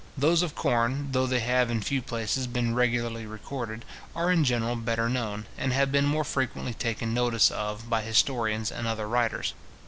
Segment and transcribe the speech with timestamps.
[0.17, 3.85] Those of corn, though they have in few places been regularly recorded,
[4.15, 8.71] are in general better known, and have been more frequently taken notice of by historians
[8.71, 9.53] and other writers.